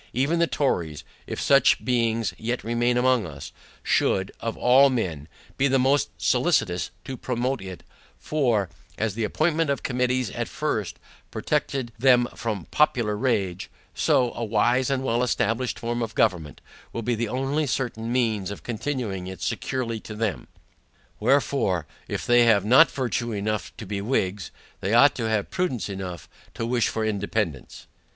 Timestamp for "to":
7.05-7.15, 19.99-20.15, 23.77-23.85, 25.13-25.29, 26.55-26.65